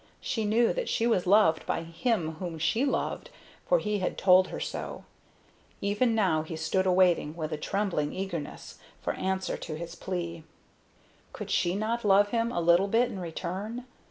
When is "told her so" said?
4.17-5.03